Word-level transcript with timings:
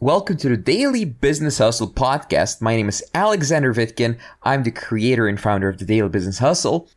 Welcome 0.00 0.38
to 0.38 0.48
the 0.48 0.56
Daily 0.56 1.04
Business 1.04 1.58
Hustle 1.58 1.88
podcast. 1.88 2.60
My 2.60 2.74
name 2.74 2.88
is 2.88 3.04
Alexander 3.14 3.72
Vitkin. 3.72 4.18
I'm 4.42 4.64
the 4.64 4.72
creator 4.72 5.28
and 5.28 5.40
founder 5.40 5.68
of 5.68 5.78
the 5.78 5.84
Daily 5.84 6.08
Business 6.08 6.40
Hustle. 6.40 6.88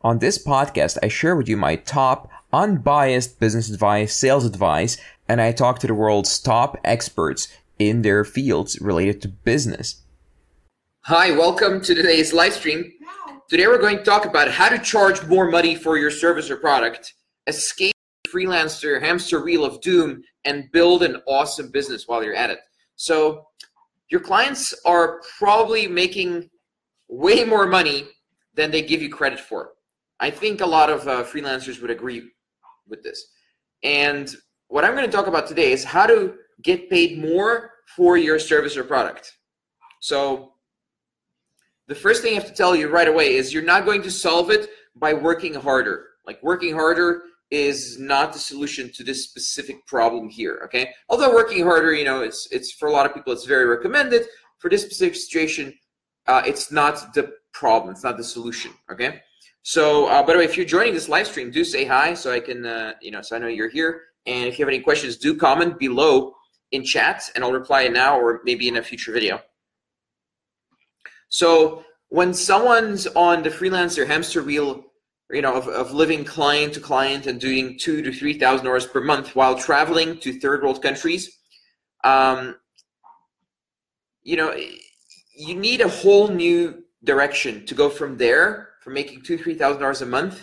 On 0.00 0.18
this 0.18 0.42
podcast, 0.42 0.96
I 1.02 1.08
share 1.08 1.36
with 1.36 1.46
you 1.46 1.58
my 1.58 1.76
top 1.76 2.30
unbiased 2.50 3.38
business 3.38 3.68
advice, 3.68 4.16
sales 4.16 4.46
advice, 4.46 4.96
and 5.28 5.42
I 5.42 5.52
talk 5.52 5.78
to 5.80 5.86
the 5.86 5.92
world's 5.92 6.38
top 6.38 6.78
experts 6.84 7.48
in 7.78 8.00
their 8.00 8.24
fields 8.24 8.80
related 8.80 9.20
to 9.22 9.28
business. 9.28 10.00
Hi, 11.02 11.30
welcome 11.30 11.82
to 11.82 11.94
today's 11.94 12.32
live 12.32 12.54
stream. 12.54 12.90
Today 13.50 13.66
we're 13.66 13.76
going 13.76 13.98
to 13.98 14.04
talk 14.04 14.24
about 14.24 14.50
how 14.50 14.70
to 14.70 14.78
charge 14.78 15.22
more 15.26 15.50
money 15.50 15.74
for 15.74 15.98
your 15.98 16.10
service 16.10 16.48
or 16.48 16.56
product, 16.56 17.12
escape 17.46 17.92
freelancer 18.32 19.00
hamster 19.00 19.42
wheel 19.42 19.64
of 19.64 19.80
doom 19.80 20.22
and 20.44 20.70
build 20.72 21.02
an 21.02 21.20
awesome 21.26 21.70
business 21.70 22.06
while 22.06 22.22
you're 22.22 22.34
at 22.34 22.50
it. 22.50 22.60
So 22.96 23.46
your 24.10 24.20
clients 24.20 24.74
are 24.84 25.20
probably 25.38 25.86
making 25.86 26.50
way 27.08 27.44
more 27.44 27.66
money 27.66 28.08
than 28.54 28.70
they 28.70 28.82
give 28.82 29.02
you 29.02 29.10
credit 29.10 29.40
for. 29.40 29.70
I 30.20 30.30
think 30.30 30.60
a 30.60 30.66
lot 30.66 30.90
of 30.90 31.06
uh, 31.06 31.22
freelancers 31.24 31.80
would 31.80 31.90
agree 31.90 32.30
with 32.88 33.02
this. 33.02 33.32
And 33.82 34.34
what 34.68 34.84
I'm 34.84 34.94
going 34.94 35.06
to 35.06 35.12
talk 35.12 35.26
about 35.26 35.46
today 35.46 35.72
is 35.72 35.84
how 35.84 36.06
to 36.06 36.34
get 36.62 36.90
paid 36.90 37.18
more 37.18 37.70
for 37.96 38.16
your 38.16 38.38
service 38.38 38.76
or 38.76 38.84
product. 38.84 39.32
So 40.00 40.52
the 41.86 41.94
first 41.94 42.22
thing 42.22 42.32
I 42.32 42.34
have 42.34 42.46
to 42.46 42.54
tell 42.54 42.74
you 42.74 42.88
right 42.88 43.08
away 43.08 43.34
is 43.34 43.52
you're 43.52 43.62
not 43.62 43.84
going 43.84 44.02
to 44.02 44.10
solve 44.10 44.50
it 44.50 44.68
by 44.96 45.14
working 45.14 45.54
harder. 45.54 46.06
Like 46.26 46.42
working 46.42 46.74
harder 46.74 47.22
is 47.50 47.98
not 47.98 48.32
the 48.32 48.38
solution 48.38 48.90
to 48.92 49.02
this 49.02 49.24
specific 49.24 49.86
problem 49.86 50.28
here 50.28 50.60
okay? 50.64 50.92
Although 51.08 51.32
working 51.32 51.64
harder 51.64 51.94
you 51.94 52.04
know 52.04 52.22
it's 52.22 52.48
it's 52.50 52.72
for 52.72 52.88
a 52.88 52.92
lot 52.92 53.06
of 53.06 53.14
people 53.14 53.32
it's 53.32 53.46
very 53.46 53.66
recommended. 53.66 54.26
For 54.58 54.68
this 54.68 54.82
specific 54.82 55.16
situation 55.16 55.74
uh, 56.26 56.42
it's 56.44 56.70
not 56.70 57.14
the 57.14 57.32
problem 57.52 57.92
it's 57.92 58.04
not 58.04 58.16
the 58.16 58.24
solution 58.24 58.72
okay? 58.90 59.20
So 59.62 60.06
uh, 60.06 60.22
by 60.22 60.32
the 60.32 60.38
way 60.40 60.44
if 60.44 60.56
you're 60.56 60.66
joining 60.66 60.94
this 60.94 61.08
live 61.08 61.26
stream 61.26 61.50
do 61.50 61.64
say 61.64 61.84
hi 61.84 62.14
so 62.14 62.32
i 62.32 62.40
can 62.40 62.64
uh, 62.66 62.92
you 63.00 63.10
know 63.10 63.22
so 63.22 63.36
i 63.36 63.38
know 63.38 63.48
you're 63.48 63.70
here. 63.70 64.02
And 64.26 64.46
if 64.46 64.58
you 64.58 64.64
have 64.64 64.72
any 64.72 64.80
questions 64.80 65.16
do 65.16 65.34
comment 65.34 65.78
below 65.78 66.34
in 66.72 66.84
chat 66.84 67.22
and 67.34 67.42
i'll 67.42 67.52
reply 67.52 67.88
now 67.88 68.18
or 68.18 68.40
maybe 68.44 68.68
in 68.68 68.76
a 68.76 68.82
future 68.82 69.12
video. 69.12 69.40
So 71.30 71.84
when 72.08 72.32
someone's 72.32 73.06
on 73.08 73.42
the 73.42 73.50
freelancer 73.50 74.06
hamster 74.06 74.42
wheel 74.42 74.84
you 75.30 75.42
know, 75.42 75.54
of, 75.54 75.68
of 75.68 75.92
living 75.92 76.24
client 76.24 76.74
to 76.74 76.80
client 76.80 77.26
and 77.26 77.40
doing 77.40 77.78
two 77.78 78.02
to 78.02 78.12
three 78.12 78.38
thousand 78.38 78.66
hours 78.66 78.86
per 78.86 79.00
month 79.00 79.36
while 79.36 79.54
traveling 79.54 80.18
to 80.18 80.38
third 80.40 80.62
world 80.62 80.82
countries. 80.82 81.38
Um, 82.04 82.56
you 84.22 84.36
know, 84.36 84.54
you 85.36 85.54
need 85.54 85.80
a 85.80 85.88
whole 85.88 86.28
new 86.28 86.84
direction 87.04 87.66
to 87.66 87.74
go 87.74 87.88
from 87.88 88.16
there, 88.16 88.70
from 88.82 88.94
making 88.94 89.22
two, 89.22 89.38
three 89.38 89.54
thousand 89.54 89.80
dollars 89.80 90.02
a 90.02 90.06
month 90.06 90.42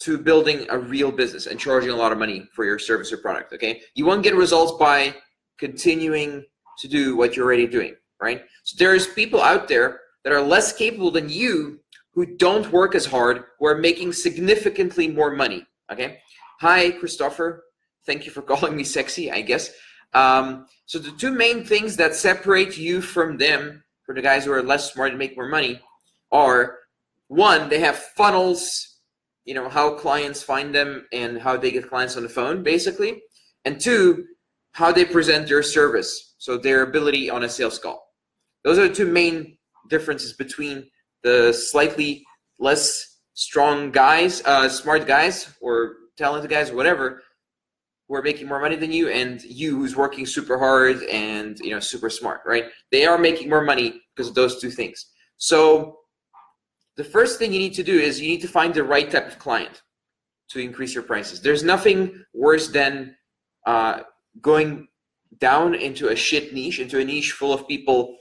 to 0.00 0.18
building 0.18 0.66
a 0.70 0.78
real 0.78 1.10
business 1.10 1.46
and 1.46 1.58
charging 1.58 1.90
a 1.90 1.96
lot 1.96 2.12
of 2.12 2.18
money 2.18 2.48
for 2.52 2.64
your 2.64 2.78
service 2.78 3.12
or 3.12 3.16
product. 3.18 3.52
Okay. 3.52 3.80
You 3.94 4.04
won't 4.04 4.22
get 4.22 4.34
results 4.34 4.72
by 4.78 5.14
continuing 5.58 6.44
to 6.78 6.88
do 6.88 7.16
what 7.16 7.36
you're 7.36 7.46
already 7.46 7.66
doing, 7.66 7.94
right? 8.20 8.42
So 8.64 8.76
there's 8.78 9.06
people 9.06 9.40
out 9.40 9.68
there 9.68 10.00
that 10.24 10.32
are 10.32 10.42
less 10.42 10.72
capable 10.72 11.10
than 11.10 11.28
you 11.28 11.80
who 12.14 12.24
don't 12.24 12.70
work 12.70 12.94
as 12.94 13.06
hard, 13.06 13.44
who 13.58 13.66
are 13.66 13.78
making 13.78 14.12
significantly 14.12 15.08
more 15.08 15.34
money. 15.34 15.66
Okay. 15.90 16.18
Hi, 16.60 16.92
Christopher. 16.92 17.64
Thank 18.06 18.24
you 18.24 18.32
for 18.32 18.42
calling 18.50 18.76
me 18.76 18.84
sexy, 18.84 19.30
I 19.30 19.40
guess. 19.42 19.70
Um, 20.12 20.66
so 20.86 20.98
the 20.98 21.10
two 21.12 21.32
main 21.32 21.64
things 21.64 21.96
that 21.96 22.14
separate 22.14 22.78
you 22.78 23.00
from 23.00 23.36
them, 23.36 23.82
for 24.04 24.14
the 24.14 24.22
guys 24.22 24.44
who 24.44 24.52
are 24.52 24.62
less 24.62 24.92
smart 24.92 25.10
and 25.10 25.18
make 25.18 25.36
more 25.36 25.48
money, 25.48 25.80
are 26.30 26.78
one, 27.28 27.68
they 27.68 27.80
have 27.80 27.96
funnels, 27.96 28.98
you 29.44 29.54
know, 29.54 29.68
how 29.68 29.94
clients 29.94 30.42
find 30.42 30.74
them 30.74 31.06
and 31.12 31.40
how 31.40 31.56
they 31.56 31.70
get 31.70 31.88
clients 31.88 32.16
on 32.16 32.22
the 32.22 32.28
phone, 32.28 32.62
basically. 32.62 33.22
And 33.64 33.80
two, 33.80 34.26
how 34.72 34.92
they 34.92 35.04
present 35.04 35.48
their 35.48 35.62
service. 35.62 36.34
So 36.38 36.58
their 36.58 36.82
ability 36.82 37.30
on 37.30 37.44
a 37.44 37.48
sales 37.48 37.78
call. 37.78 38.06
Those 38.62 38.78
are 38.78 38.88
the 38.88 38.94
two 38.94 39.06
main 39.06 39.56
differences 39.88 40.32
between 40.34 40.90
the 41.24 41.52
slightly 41.52 42.24
less 42.60 43.18
strong 43.32 43.90
guys, 43.90 44.42
uh, 44.44 44.68
smart 44.68 45.06
guys, 45.06 45.52
or 45.60 45.94
talented 46.16 46.50
guys, 46.50 46.70
or 46.70 46.76
whatever, 46.76 47.22
who 48.06 48.14
are 48.14 48.22
making 48.22 48.46
more 48.46 48.60
money 48.60 48.76
than 48.76 48.92
you, 48.92 49.08
and 49.08 49.42
you 49.42 49.76
who's 49.76 49.96
working 49.96 50.26
super 50.26 50.58
hard 50.58 51.02
and 51.04 51.58
you 51.58 51.70
know 51.70 51.80
super 51.80 52.10
smart, 52.10 52.42
right? 52.46 52.66
They 52.92 53.06
are 53.06 53.18
making 53.18 53.48
more 53.48 53.64
money 53.64 54.00
because 54.14 54.28
of 54.28 54.36
those 54.36 54.60
two 54.60 54.70
things. 54.70 55.06
So 55.38 55.98
the 56.96 57.04
first 57.04 57.38
thing 57.38 57.52
you 57.52 57.58
need 57.58 57.74
to 57.74 57.82
do 57.82 57.98
is 57.98 58.20
you 58.20 58.28
need 58.28 58.42
to 58.42 58.48
find 58.48 58.72
the 58.72 58.84
right 58.84 59.10
type 59.10 59.26
of 59.26 59.38
client 59.38 59.82
to 60.50 60.60
increase 60.60 60.94
your 60.94 61.02
prices. 61.02 61.40
There's 61.40 61.64
nothing 61.64 62.24
worse 62.32 62.68
than 62.68 63.16
uh, 63.66 64.02
going 64.40 64.86
down 65.38 65.74
into 65.74 66.08
a 66.08 66.16
shit 66.16 66.54
niche, 66.54 66.78
into 66.78 67.00
a 67.00 67.04
niche 67.04 67.32
full 67.32 67.52
of 67.52 67.66
people 67.66 68.16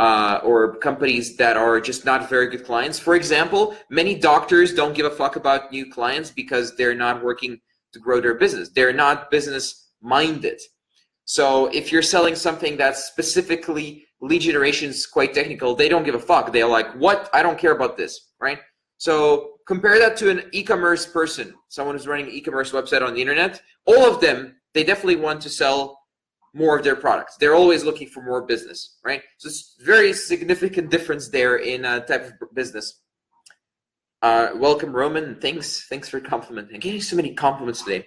uh, 0.00 0.40
or 0.42 0.76
companies 0.76 1.36
that 1.36 1.58
are 1.58 1.78
just 1.78 2.06
not 2.06 2.26
very 2.30 2.48
good 2.48 2.64
clients. 2.64 2.98
For 2.98 3.14
example, 3.14 3.76
many 3.90 4.14
doctors 4.14 4.72
don't 4.72 4.94
give 4.94 5.04
a 5.04 5.10
fuck 5.10 5.36
about 5.36 5.70
new 5.70 5.92
clients 5.92 6.30
because 6.30 6.74
they're 6.74 6.94
not 6.94 7.22
working 7.22 7.60
to 7.92 7.98
grow 7.98 8.18
their 8.18 8.32
business. 8.34 8.70
They're 8.70 8.94
not 8.94 9.30
business 9.30 9.90
minded. 10.00 10.58
So 11.26 11.66
if 11.66 11.92
you're 11.92 12.00
selling 12.00 12.34
something 12.34 12.78
that's 12.78 13.04
specifically 13.04 14.06
lead 14.22 14.40
generation 14.40 14.88
is 14.88 15.06
quite 15.06 15.34
technical, 15.34 15.74
they 15.74 15.90
don't 15.90 16.04
give 16.04 16.14
a 16.14 16.26
fuck. 16.30 16.50
They're 16.50 16.66
like, 16.66 16.90
what? 16.94 17.28
I 17.34 17.42
don't 17.42 17.58
care 17.58 17.72
about 17.72 17.98
this, 17.98 18.32
right? 18.40 18.58
So 18.96 19.50
compare 19.66 19.98
that 19.98 20.16
to 20.18 20.30
an 20.30 20.44
e-commerce 20.52 21.04
person, 21.04 21.52
someone 21.68 21.94
who's 21.94 22.06
running 22.06 22.28
an 22.28 22.32
e-commerce 22.32 22.72
website 22.72 23.06
on 23.06 23.12
the 23.12 23.20
internet. 23.20 23.60
All 23.84 24.06
of 24.10 24.22
them, 24.22 24.56
they 24.72 24.82
definitely 24.82 25.16
want 25.16 25.42
to 25.42 25.50
sell 25.50 25.99
more 26.52 26.76
of 26.76 26.84
their 26.84 26.96
products. 26.96 27.36
They're 27.36 27.54
always 27.54 27.84
looking 27.84 28.08
for 28.08 28.22
more 28.22 28.42
business, 28.42 28.98
right? 29.04 29.22
So 29.38 29.48
it's 29.48 29.76
very 29.80 30.12
significant 30.12 30.90
difference 30.90 31.28
there 31.28 31.56
in 31.56 31.84
a 31.84 32.00
type 32.00 32.40
of 32.40 32.54
business. 32.54 33.00
Uh, 34.22 34.50
welcome, 34.56 34.92
Roman. 34.92 35.36
Thanks, 35.40 35.86
thanks 35.88 36.08
for 36.08 36.20
complimenting. 36.20 36.74
I'm 36.74 36.80
getting 36.80 37.00
so 37.00 37.16
many 37.16 37.34
compliments 37.34 37.82
today. 37.82 38.06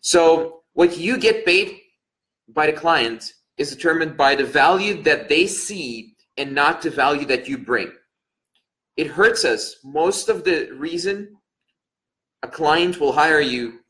So 0.00 0.62
what 0.72 0.96
you 0.98 1.18
get 1.18 1.44
paid 1.44 1.78
by 2.48 2.66
the 2.66 2.72
client 2.72 3.32
is 3.58 3.70
determined 3.70 4.16
by 4.16 4.34
the 4.34 4.44
value 4.44 5.02
that 5.02 5.28
they 5.28 5.46
see 5.46 6.16
and 6.36 6.54
not 6.54 6.82
the 6.82 6.90
value 6.90 7.26
that 7.26 7.46
you 7.46 7.58
bring. 7.58 7.92
It 8.96 9.06
hurts 9.06 9.44
us. 9.44 9.76
Most 9.84 10.28
of 10.28 10.44
the 10.44 10.70
reason 10.72 11.36
a 12.42 12.48
client 12.48 12.98
will 12.98 13.12
hire 13.12 13.40
you 13.40 13.80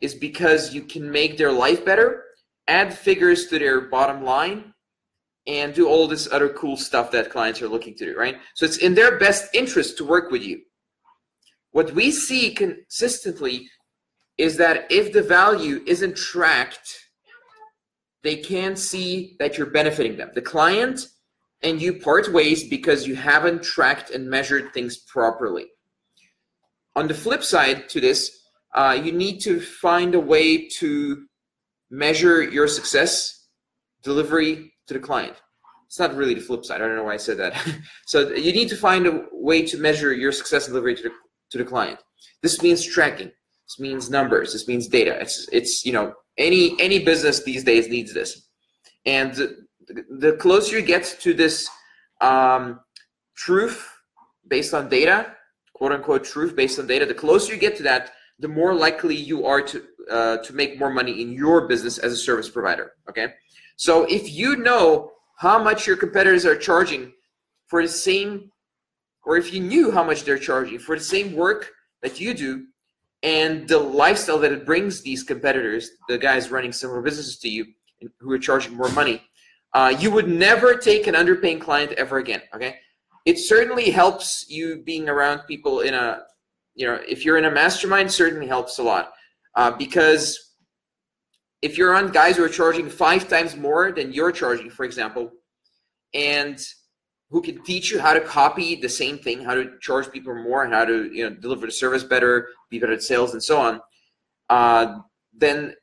is 0.00 0.14
because 0.14 0.72
you 0.72 0.82
can 0.82 1.10
make 1.10 1.36
their 1.36 1.50
life 1.50 1.84
better 1.84 2.22
add 2.68 2.92
figures 2.96 3.46
to 3.48 3.58
their 3.58 3.80
bottom 3.82 4.22
line 4.22 4.72
and 5.46 5.74
do 5.74 5.88
all 5.88 6.06
this 6.06 6.28
other 6.30 6.50
cool 6.50 6.76
stuff 6.76 7.10
that 7.10 7.30
clients 7.30 7.62
are 7.62 7.68
looking 7.68 7.94
to 7.96 8.04
do, 8.04 8.16
right? 8.16 8.36
So 8.54 8.66
it's 8.66 8.76
in 8.76 8.94
their 8.94 9.18
best 9.18 9.54
interest 9.54 9.96
to 9.98 10.04
work 10.04 10.30
with 10.30 10.42
you. 10.42 10.60
What 11.70 11.92
we 11.94 12.10
see 12.10 12.54
consistently 12.54 13.68
is 14.36 14.56
that 14.58 14.86
if 14.90 15.12
the 15.12 15.22
value 15.22 15.82
isn't 15.86 16.16
tracked, 16.16 16.96
they 18.22 18.36
can't 18.36 18.78
see 18.78 19.36
that 19.38 19.56
you're 19.56 19.70
benefiting 19.70 20.16
them. 20.16 20.30
The 20.34 20.42
client 20.42 21.08
and 21.62 21.80
you 21.80 21.94
part 21.94 22.32
ways 22.32 22.68
because 22.68 23.06
you 23.06 23.16
haven't 23.16 23.62
tracked 23.62 24.10
and 24.10 24.28
measured 24.28 24.72
things 24.72 24.98
properly. 24.98 25.66
On 26.94 27.08
the 27.08 27.14
flip 27.14 27.42
side 27.42 27.88
to 27.90 28.00
this, 28.00 28.38
uh, 28.74 28.98
you 29.02 29.12
need 29.12 29.40
to 29.40 29.60
find 29.60 30.14
a 30.14 30.20
way 30.20 30.68
to 30.68 31.27
measure 31.90 32.42
your 32.42 32.68
success 32.68 33.46
delivery 34.02 34.72
to 34.86 34.94
the 34.94 35.00
client. 35.00 35.34
It's 35.86 35.98
not 35.98 36.14
really 36.14 36.34
the 36.34 36.40
flip 36.40 36.64
side. 36.64 36.82
I 36.82 36.86
don't 36.86 36.96
know 36.96 37.04
why 37.04 37.14
I 37.14 37.18
said 37.18 37.38
that. 37.38 37.54
so 38.06 38.28
you 38.30 38.52
need 38.52 38.68
to 38.68 38.76
find 38.76 39.06
a 39.06 39.24
way 39.32 39.64
to 39.66 39.78
measure 39.78 40.12
your 40.12 40.32
success 40.32 40.66
delivery 40.66 40.94
to 40.96 41.02
the, 41.04 41.10
to 41.50 41.58
the 41.58 41.64
client. 41.64 41.98
This 42.42 42.62
means 42.62 42.84
tracking. 42.84 43.30
This 43.66 43.78
means 43.78 44.10
numbers. 44.10 44.52
This 44.52 44.68
means 44.68 44.86
data. 44.88 45.18
It's 45.20 45.48
it's 45.52 45.84
you 45.84 45.92
know 45.92 46.14
any 46.36 46.78
any 46.80 47.04
business 47.04 47.42
these 47.42 47.64
days 47.64 47.88
needs 47.88 48.14
this. 48.14 48.48
And 49.04 49.34
the, 49.34 49.56
the 50.18 50.32
closer 50.36 50.78
you 50.78 50.84
get 50.84 51.04
to 51.20 51.34
this 51.34 51.68
um, 52.20 52.80
truth 53.36 53.86
based 54.46 54.74
on 54.74 54.88
data, 54.88 55.34
quote 55.74 55.92
unquote 55.92 56.24
truth 56.24 56.56
based 56.56 56.78
on 56.78 56.86
data, 56.86 57.06
the 57.06 57.14
closer 57.14 57.52
you 57.52 57.58
get 57.58 57.76
to 57.76 57.82
that, 57.84 58.12
the 58.38 58.48
more 58.48 58.74
likely 58.74 59.14
you 59.14 59.46
are 59.46 59.62
to 59.62 59.82
uh, 60.10 60.38
to 60.38 60.52
make 60.52 60.78
more 60.78 60.90
money 60.90 61.20
in 61.22 61.32
your 61.32 61.66
business 61.66 61.98
as 61.98 62.12
a 62.12 62.16
service 62.16 62.48
provider. 62.48 62.92
Okay, 63.08 63.34
so 63.76 64.04
if 64.04 64.32
you 64.32 64.56
know 64.56 65.12
how 65.38 65.62
much 65.62 65.86
your 65.86 65.96
competitors 65.96 66.44
are 66.44 66.56
charging 66.56 67.12
for 67.66 67.82
the 67.82 67.88
same, 67.88 68.50
or 69.24 69.36
if 69.36 69.52
you 69.52 69.60
knew 69.60 69.90
how 69.90 70.02
much 70.02 70.24
they're 70.24 70.38
charging 70.38 70.78
for 70.78 70.96
the 70.96 71.04
same 71.04 71.34
work 71.34 71.70
that 72.02 72.20
you 72.20 72.34
do, 72.34 72.66
and 73.22 73.68
the 73.68 73.78
lifestyle 73.78 74.38
that 74.38 74.52
it 74.52 74.64
brings 74.64 75.02
these 75.02 75.22
competitors, 75.22 75.90
the 76.08 76.18
guys 76.18 76.50
running 76.50 76.72
similar 76.72 77.02
businesses 77.02 77.38
to 77.38 77.48
you, 77.48 77.66
who 78.20 78.32
are 78.32 78.38
charging 78.38 78.76
more 78.76 78.90
money. 78.90 79.22
Uh, 79.74 79.94
you 79.98 80.10
would 80.10 80.28
never 80.28 80.76
take 80.76 81.06
an 81.06 81.14
underpaying 81.14 81.60
client 81.60 81.92
ever 81.92 82.18
again. 82.18 82.40
Okay, 82.54 82.76
it 83.26 83.38
certainly 83.38 83.90
helps 83.90 84.46
you 84.48 84.82
being 84.84 85.08
around 85.08 85.40
people 85.40 85.80
in 85.80 85.94
a, 85.94 86.22
you 86.74 86.86
know, 86.86 86.98
if 87.06 87.24
you're 87.24 87.38
in 87.38 87.44
a 87.44 87.50
mastermind, 87.50 88.10
certainly 88.10 88.46
helps 88.46 88.78
a 88.78 88.82
lot 88.82 89.12
uh, 89.54 89.70
because 89.72 90.54
if 91.62 91.76
you're 91.76 91.94
on 91.94 92.12
guys 92.12 92.36
who 92.36 92.44
are 92.44 92.48
charging 92.48 92.88
five 92.88 93.28
times 93.28 93.56
more 93.56 93.92
than 93.92 94.12
you're 94.12 94.32
charging, 94.32 94.70
for 94.70 94.84
example, 94.84 95.32
and 96.14 96.60
who 97.30 97.42
can 97.42 97.62
teach 97.62 97.90
you 97.90 98.00
how 98.00 98.14
to 98.14 98.20
copy 98.20 98.76
the 98.76 98.88
same 98.88 99.18
thing, 99.18 99.44
how 99.44 99.54
to 99.54 99.78
charge 99.80 100.10
people 100.10 100.34
more, 100.34 100.64
and 100.64 100.72
how 100.72 100.84
to 100.84 101.10
you 101.12 101.28
know 101.28 101.34
deliver 101.36 101.66
the 101.66 101.72
service 101.72 102.04
better, 102.04 102.48
be 102.70 102.78
better 102.78 102.92
at 102.92 103.02
sales, 103.02 103.32
and 103.32 103.42
so 103.42 103.60
on, 103.60 103.80
uh, 104.48 104.98
then 105.32 105.74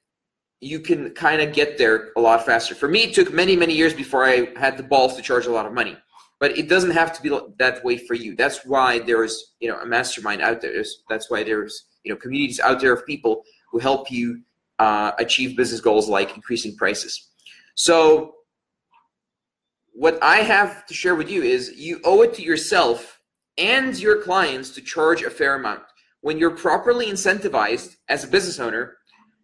you 0.62 0.80
can 0.80 1.12
kind 1.12 1.42
of 1.42 1.54
get 1.54 1.78
there 1.78 2.12
a 2.18 2.22
lot 2.22 2.46
faster. 2.46 2.74
For 2.74 2.88
me, 2.88 3.04
it 3.04 3.14
took 3.14 3.32
many 3.32 3.56
many 3.56 3.74
years 3.74 3.94
before 3.94 4.26
I 4.26 4.50
had 4.58 4.78
the 4.78 4.84
balls 4.84 5.16
to 5.16 5.22
charge 5.22 5.46
a 5.46 5.52
lot 5.52 5.66
of 5.66 5.74
money, 5.74 5.98
but 6.40 6.58
it 6.58 6.68
doesn't 6.68 6.92
have 6.92 7.14
to 7.14 7.22
be 7.22 7.38
that 7.60 7.84
way 7.84 7.98
for 7.98 8.16
you. 8.16 8.36
That's 8.36 8.66
why 8.66 9.00
there's 9.00 9.54
you 9.60 9.70
know 9.70 9.80
a 9.80 9.86
mastermind 9.86 10.42
out 10.42 10.62
there. 10.62 10.84
That's 11.10 11.30
why 11.30 11.44
there's 11.44 11.86
you 12.04 12.12
know 12.12 12.18
communities 12.18 12.60
out 12.60 12.80
there 12.80 12.94
of 12.94 13.06
people 13.06 13.44
who 13.76 13.80
help 13.80 14.10
you 14.10 14.42
uh, 14.80 15.12
achieve 15.20 15.58
business 15.58 15.82
goals 15.82 16.08
like 16.08 16.34
increasing 16.34 16.74
prices. 16.78 17.28
So 17.76 18.36
what 19.92 20.18
I 20.24 20.38
have 20.38 20.86
to 20.86 20.94
share 20.94 21.14
with 21.14 21.30
you 21.30 21.44
is 21.44 21.74
you 21.76 22.00
owe 22.06 22.22
it 22.22 22.34
to 22.36 22.42
yourself 22.42 23.20
and 23.58 24.00
your 24.00 24.22
clients 24.22 24.70
to 24.76 24.82
charge 24.82 25.24
a 25.24 25.30
fair 25.30 25.56
amount. 25.56 25.82
When 26.22 26.38
you're 26.38 26.56
properly 26.56 27.08
incentivized 27.08 27.98
as 28.08 28.24
a 28.24 28.30
business 28.30 28.62
owner, 28.62 28.96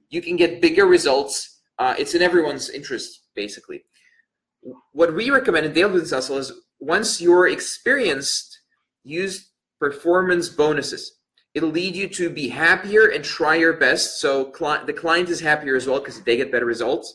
you 0.10 0.22
can 0.22 0.38
get 0.38 0.62
bigger 0.62 0.86
results. 0.86 1.60
Uh, 1.78 1.96
it's 2.00 2.16
in 2.16 2.22
everyone's 2.22 2.70
interest, 2.70 3.28
basically. 3.36 3.84
What 4.94 5.14
we 5.14 5.30
recommend 5.30 5.66
in 5.66 5.74
Daily 5.74 5.92
Business 5.92 6.12
Hustle 6.12 6.38
is 6.38 6.54
once 6.80 7.20
you're 7.20 7.50
experienced, 7.50 8.62
use 9.04 9.52
performance 9.78 10.48
bonuses. 10.48 11.18
It'll 11.54 11.70
lead 11.70 11.96
you 11.96 12.08
to 12.08 12.30
be 12.30 12.48
happier 12.48 13.08
and 13.08 13.24
try 13.24 13.56
your 13.56 13.74
best. 13.74 14.22
So 14.22 14.46
cli- 14.46 14.86
the 14.86 14.94
client 14.94 15.30
is 15.30 15.40
happier 15.40 15.76
as 15.76 15.86
well 15.86 16.00
because 16.00 16.22
they 16.22 16.38
get 16.38 16.52
better 16.52 16.66
results. 16.66 17.14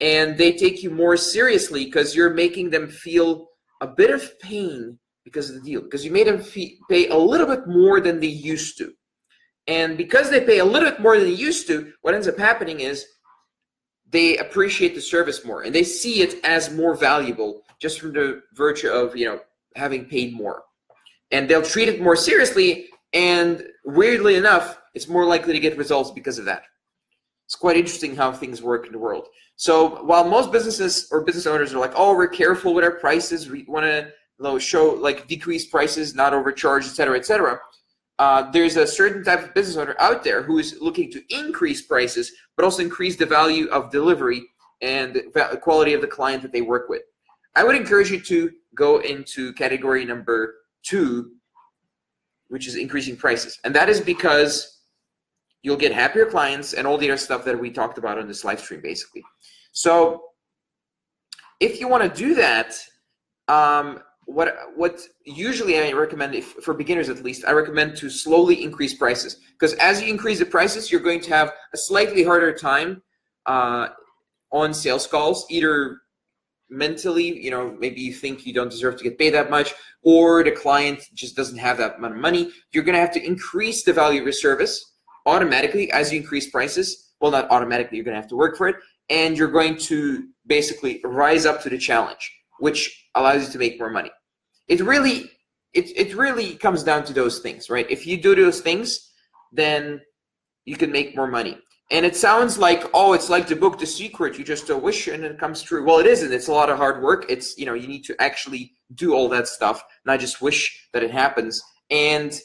And 0.00 0.36
they 0.36 0.52
take 0.52 0.82
you 0.82 0.90
more 0.90 1.16
seriously 1.16 1.86
because 1.86 2.14
you're 2.14 2.34
making 2.34 2.70
them 2.70 2.88
feel 2.88 3.48
a 3.80 3.86
bit 3.86 4.10
of 4.10 4.38
pain 4.40 4.98
because 5.24 5.50
of 5.50 5.56
the 5.56 5.62
deal 5.62 5.82
because 5.82 6.04
you 6.04 6.10
made 6.10 6.26
them 6.26 6.42
pay 6.88 7.08
a 7.08 7.16
little 7.16 7.46
bit 7.46 7.66
more 7.66 8.00
than 8.00 8.20
they 8.20 8.26
used 8.26 8.78
to. 8.78 8.92
And 9.66 9.96
because 9.96 10.30
they 10.30 10.40
pay 10.40 10.58
a 10.58 10.64
little 10.64 10.90
bit 10.90 11.00
more 11.00 11.16
than 11.16 11.26
they 11.26 11.34
used 11.34 11.66
to 11.66 11.92
what 12.02 12.14
ends 12.14 12.28
up 12.28 12.38
happening 12.38 12.80
is 12.80 13.04
they 14.10 14.38
appreciate 14.38 14.94
the 14.94 15.00
service 15.00 15.44
more 15.44 15.62
and 15.62 15.74
they 15.74 15.84
see 15.84 16.22
it 16.22 16.42
as 16.44 16.74
more 16.74 16.94
valuable 16.94 17.62
just 17.78 18.00
from 18.00 18.14
the 18.14 18.42
virtue 18.54 18.88
of 18.88 19.16
you 19.16 19.26
know 19.26 19.40
having 19.76 20.04
paid 20.04 20.32
more. 20.32 20.62
And 21.30 21.48
they'll 21.48 21.62
treat 21.62 21.88
it 21.88 22.00
more 22.00 22.16
seriously 22.16 22.88
and 23.12 23.64
weirdly 23.84 24.36
enough 24.36 24.80
it's 24.94 25.08
more 25.08 25.24
likely 25.24 25.52
to 25.52 25.60
get 25.60 25.76
results 25.78 26.10
because 26.10 26.38
of 26.38 26.44
that 26.44 26.62
it's 27.46 27.54
quite 27.54 27.76
interesting 27.76 28.14
how 28.14 28.32
things 28.32 28.62
work 28.62 28.86
in 28.86 28.92
the 28.92 28.98
world 28.98 29.28
so 29.58 30.04
while 30.04 30.22
most 30.22 30.52
businesses 30.52 31.08
or 31.10 31.24
business 31.24 31.44
owners 31.44 31.74
are 31.74 31.80
like, 31.80 31.92
oh, 31.96 32.14
we're 32.14 32.28
careful 32.28 32.74
with 32.74 32.84
our 32.84 32.92
prices, 32.92 33.50
we 33.50 33.64
want 33.64 33.84
to 33.86 34.60
show 34.60 34.90
like 34.90 35.26
decrease 35.26 35.66
prices, 35.66 36.14
not 36.14 36.32
overcharge, 36.32 36.84
et 36.84 36.90
cetera, 36.90 37.18
et 37.18 37.26
cetera. 37.26 37.58
Uh, 38.20 38.48
there's 38.52 38.76
a 38.76 38.86
certain 38.86 39.24
type 39.24 39.42
of 39.42 39.52
business 39.54 39.76
owner 39.76 39.96
out 39.98 40.22
there 40.22 40.44
who 40.44 40.58
is 40.58 40.78
looking 40.80 41.10
to 41.10 41.20
increase 41.28 41.82
prices, 41.82 42.30
but 42.56 42.64
also 42.64 42.82
increase 42.82 43.16
the 43.16 43.26
value 43.26 43.66
of 43.70 43.90
delivery 43.90 44.42
and 44.80 45.14
the 45.14 45.58
quality 45.60 45.92
of 45.92 46.00
the 46.00 46.06
client 46.06 46.40
that 46.40 46.52
they 46.52 46.62
work 46.62 46.88
with. 46.88 47.02
I 47.56 47.64
would 47.64 47.74
encourage 47.74 48.12
you 48.12 48.20
to 48.20 48.52
go 48.76 48.98
into 48.98 49.52
category 49.54 50.04
number 50.04 50.54
two, 50.84 51.32
which 52.48 52.66
is 52.66 52.76
increasing 52.76 53.16
prices. 53.16 53.58
And 53.64 53.74
that 53.74 53.88
is 53.88 54.00
because 54.00 54.78
you'll 55.62 55.76
get 55.76 55.92
happier 55.92 56.26
clients 56.26 56.72
and 56.72 56.86
all 56.86 56.98
the 56.98 57.10
other 57.10 57.16
stuff 57.16 57.44
that 57.44 57.58
we 57.58 57.70
talked 57.70 57.98
about 57.98 58.18
on 58.18 58.26
this 58.26 58.44
live 58.44 58.60
stream, 58.60 58.80
basically. 58.80 59.22
So 59.72 60.22
if 61.60 61.80
you 61.80 61.88
want 61.88 62.02
to 62.02 62.18
do 62.18 62.34
that, 62.34 62.78
um, 63.48 64.00
what 64.26 64.54
what 64.76 65.00
usually 65.24 65.78
I 65.78 65.92
recommend, 65.92 66.34
if, 66.34 66.44
for 66.44 66.74
beginners 66.74 67.08
at 67.08 67.24
least, 67.24 67.46
I 67.46 67.52
recommend 67.52 67.96
to 67.96 68.10
slowly 68.10 68.62
increase 68.62 68.94
prices 68.94 69.40
because 69.52 69.72
as 69.74 70.02
you 70.02 70.08
increase 70.08 70.38
the 70.38 70.46
prices, 70.46 70.92
you're 70.92 71.00
going 71.00 71.20
to 71.22 71.30
have 71.30 71.52
a 71.72 71.78
slightly 71.78 72.22
harder 72.22 72.52
time 72.52 73.02
uh, 73.46 73.88
on 74.52 74.74
sales 74.74 75.06
calls, 75.06 75.46
either 75.48 76.02
mentally, 76.70 77.42
you 77.42 77.50
know, 77.50 77.76
maybe 77.78 78.00
you 78.00 78.12
think 78.12 78.46
you 78.46 78.52
don't 78.52 78.70
deserve 78.70 78.96
to 78.96 79.04
get 79.04 79.18
paid 79.18 79.30
that 79.30 79.50
much, 79.50 79.74
or 80.02 80.44
the 80.44 80.50
client 80.50 81.08
just 81.14 81.36
doesn't 81.36 81.58
have 81.58 81.78
that 81.78 81.96
amount 81.96 82.14
of 82.14 82.20
money. 82.20 82.50
You're 82.72 82.84
going 82.84 82.94
to 82.94 83.00
have 83.00 83.12
to 83.12 83.24
increase 83.24 83.84
the 83.84 83.92
value 83.92 84.20
of 84.20 84.26
your 84.26 84.32
service 84.32 84.94
automatically 85.26 85.90
as 85.92 86.12
you 86.12 86.20
increase 86.20 86.50
prices. 86.50 87.12
Well, 87.20 87.30
not 87.30 87.50
automatically, 87.50 87.96
you're 87.96 88.04
going 88.04 88.14
to 88.14 88.20
have 88.20 88.30
to 88.30 88.36
work 88.36 88.56
for 88.56 88.68
it. 88.68 88.76
And 89.10 89.36
you're 89.36 89.50
going 89.50 89.78
to 89.78 90.28
basically 90.46 91.00
rise 91.04 91.46
up 91.46 91.62
to 91.62 91.70
the 91.70 91.78
challenge, 91.78 92.30
which 92.58 93.06
allows 93.14 93.46
you 93.46 93.52
to 93.52 93.58
make 93.58 93.78
more 93.78 93.90
money. 93.90 94.10
It 94.68 94.80
really, 94.80 95.30
it, 95.72 95.90
it 95.96 96.14
really 96.14 96.56
comes 96.56 96.82
down 96.82 97.04
to 97.04 97.12
those 97.12 97.40
things, 97.40 97.70
right? 97.70 97.90
If 97.90 98.06
you 98.06 98.20
do 98.20 98.34
those 98.34 98.60
things, 98.60 99.10
then 99.50 100.00
you 100.66 100.76
can 100.76 100.92
make 100.92 101.16
more 101.16 101.26
money. 101.26 101.58
And 101.90 102.04
it 102.04 102.16
sounds 102.16 102.58
like, 102.58 102.84
oh, 102.92 103.14
it's 103.14 103.30
like 103.30 103.46
the 103.46 103.56
book 103.56 103.78
The 103.78 103.86
Secret. 103.86 104.38
You 104.38 104.44
just 104.44 104.68
wish 104.68 105.08
and 105.08 105.24
it 105.24 105.38
comes 105.38 105.62
true. 105.62 105.84
Well, 105.84 105.98
it 105.98 106.06
isn't. 106.06 106.32
It's 106.32 106.48
a 106.48 106.52
lot 106.52 106.68
of 106.68 106.76
hard 106.76 107.02
work. 107.02 107.24
It's, 107.30 107.56
you 107.56 107.64
know, 107.64 107.72
you 107.74 107.88
need 107.88 108.04
to 108.04 108.20
actually 108.20 108.72
do 108.94 109.14
all 109.14 109.28
that 109.30 109.48
stuff, 109.48 109.82
not 110.04 110.20
just 110.20 110.42
wish 110.42 110.88
that 110.92 111.02
it 111.02 111.10
happens. 111.10 111.62
And 111.90 112.38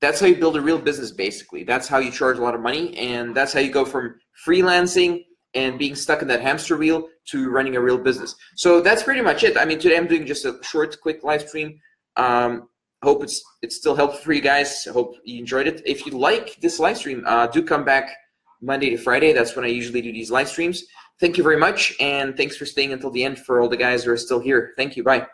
that's 0.00 0.18
how 0.20 0.26
you 0.26 0.36
build 0.36 0.56
a 0.56 0.60
real 0.60 0.78
business 0.78 1.10
basically 1.10 1.64
that's 1.64 1.86
how 1.86 1.98
you 1.98 2.10
charge 2.10 2.38
a 2.38 2.42
lot 2.42 2.54
of 2.54 2.60
money 2.60 2.96
and 2.96 3.34
that's 3.34 3.52
how 3.52 3.60
you 3.60 3.70
go 3.70 3.84
from 3.84 4.14
freelancing 4.46 5.24
and 5.54 5.78
being 5.78 5.94
stuck 5.94 6.22
in 6.22 6.28
that 6.28 6.40
hamster 6.40 6.76
wheel 6.76 7.08
to 7.26 7.50
running 7.50 7.76
a 7.76 7.80
real 7.80 7.98
business 7.98 8.34
so 8.56 8.80
that's 8.80 9.02
pretty 9.02 9.20
much 9.20 9.44
it 9.44 9.56
i 9.56 9.64
mean 9.64 9.78
today 9.78 9.96
i'm 9.96 10.06
doing 10.06 10.26
just 10.26 10.44
a 10.44 10.58
short 10.62 10.96
quick 11.00 11.22
live 11.22 11.46
stream 11.46 11.78
um, 12.16 12.68
hope 13.02 13.22
it's 13.22 13.42
it's 13.62 13.76
still 13.76 13.94
helpful 13.94 14.20
for 14.20 14.32
you 14.32 14.40
guys 14.40 14.86
hope 14.92 15.14
you 15.24 15.38
enjoyed 15.38 15.66
it 15.66 15.82
if 15.86 16.06
you 16.06 16.12
like 16.12 16.56
this 16.60 16.78
live 16.78 16.96
stream 16.96 17.22
uh, 17.26 17.46
do 17.46 17.62
come 17.62 17.84
back 17.84 18.16
monday 18.60 18.90
to 18.90 18.96
friday 18.96 19.32
that's 19.32 19.56
when 19.56 19.64
i 19.64 19.68
usually 19.68 20.02
do 20.02 20.12
these 20.12 20.30
live 20.30 20.48
streams 20.48 20.84
thank 21.18 21.36
you 21.36 21.42
very 21.42 21.58
much 21.58 21.94
and 22.00 22.36
thanks 22.36 22.56
for 22.56 22.66
staying 22.66 22.92
until 22.92 23.10
the 23.10 23.24
end 23.24 23.38
for 23.38 23.60
all 23.60 23.68
the 23.68 23.76
guys 23.76 24.04
who 24.04 24.10
are 24.10 24.16
still 24.16 24.40
here 24.40 24.72
thank 24.76 24.96
you 24.96 25.02
bye 25.02 25.26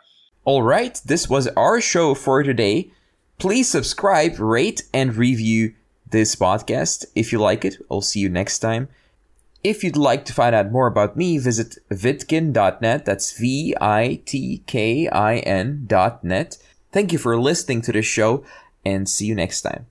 all 0.45 0.63
right 0.63 1.01
this 1.05 1.29
was 1.29 1.47
our 1.49 1.81
show 1.81 2.13
for 2.13 2.43
today 2.43 2.91
Please 3.39 3.69
subscribe, 3.69 4.39
rate, 4.39 4.81
and 4.95 5.15
review 5.15 5.75
this 6.09 6.35
podcast 6.35 7.05
if 7.13 7.31
you 7.31 7.37
like 7.37 7.63
it. 7.63 7.77
I'll 7.89 8.01
see 8.01 8.19
you 8.19 8.29
next 8.29 8.59
time. 8.59 8.87
If 9.63 9.83
you'd 9.83 9.97
like 9.97 10.25
to 10.25 10.33
find 10.33 10.55
out 10.55 10.71
more 10.71 10.87
about 10.87 11.15
me, 11.15 11.37
visit 11.37 11.77
vitkin.net. 11.91 13.05
That's 13.05 13.37
V 13.37 13.75
I 13.79 14.21
T 14.25 14.63
K 14.65 15.07
I 15.09 15.37
N.net. 15.37 16.57
Thank 16.91 17.11
you 17.11 17.19
for 17.19 17.39
listening 17.39 17.83
to 17.83 17.91
this 17.91 18.07
show 18.07 18.43
and 18.83 19.07
see 19.07 19.27
you 19.27 19.35
next 19.35 19.61
time. 19.61 19.85